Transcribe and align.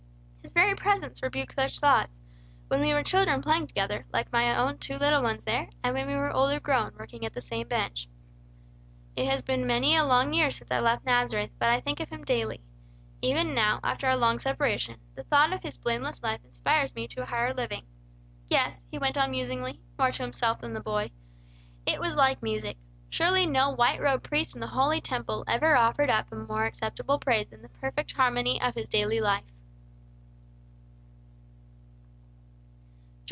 His 0.43 0.53
very 0.53 0.75
presence 0.75 1.21
rebuked 1.23 1.53
such 1.55 1.79
thoughts, 1.79 2.11
when 2.67 2.81
we 2.81 2.93
were 2.93 3.03
children 3.03 3.41
playing 3.43 3.67
together, 3.67 4.05
like 4.11 4.31
my 4.33 4.57
own 4.57 4.79
two 4.79 4.97
little 4.97 5.21
ones 5.21 5.43
there, 5.45 5.69
and 5.83 5.93
when 5.93 6.07
we 6.07 6.15
were 6.15 6.31
older 6.31 6.59
grown, 6.59 6.93
working 6.97 7.23
at 7.25 7.33
the 7.33 7.39
same 7.41 7.67
bench. 7.67 8.09
It 9.15 9.27
has 9.29 9.41
been 9.43 9.65
many 9.67 9.95
a 9.95 10.03
long 10.03 10.33
year 10.33 10.49
since 10.51 10.69
I 10.71 10.79
left 10.79 11.05
Nazareth, 11.05 11.51
but 11.59 11.69
I 11.69 11.79
think 11.79 11.99
of 12.01 12.09
him 12.09 12.23
daily. 12.25 12.59
Even 13.21 13.53
now, 13.53 13.79
after 13.83 14.07
our 14.07 14.17
long 14.17 14.39
separation, 14.39 14.97
the 15.15 15.23
thought 15.25 15.53
of 15.53 15.61
his 15.63 15.77
blameless 15.77 16.21
life 16.23 16.43
inspires 16.43 16.95
me 16.95 17.07
to 17.09 17.21
a 17.21 17.25
higher 17.27 17.53
living. 17.53 17.85
Yes," 18.49 18.81
he 18.89 18.97
went 18.97 19.17
on 19.19 19.31
musingly, 19.31 19.79
more 19.99 20.11
to 20.11 20.23
himself 20.23 20.59
than 20.59 20.73
the 20.73 20.81
boy, 20.81 21.11
"it 21.85 22.01
was 22.01 22.15
like 22.17 22.41
music. 22.43 22.77
Surely 23.09 23.45
no 23.45 23.69
white 23.69 24.01
robed 24.01 24.23
priest 24.25 24.55
in 24.55 24.59
the 24.59 24.67
holy 24.67 24.99
temple 25.01 25.45
ever 25.47 25.75
offered 25.77 26.09
up 26.09 26.31
more 26.31 26.65
acceptable 26.65 27.19
praise 27.19 27.47
than 27.47 27.61
the 27.61 27.69
perfect 27.69 28.11
harmony 28.13 28.59
of 28.59 28.73
his 28.75 28.87
daily 28.89 29.21
life." 29.21 29.45